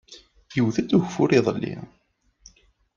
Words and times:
Iwwet-d 0.59 0.95
ugfur 0.97 1.29
iḍelli. 1.37 1.75